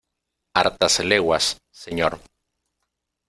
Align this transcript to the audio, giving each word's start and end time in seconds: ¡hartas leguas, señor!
¡hartas 0.55 0.99
leguas, 1.05 1.61
señor! 1.69 2.17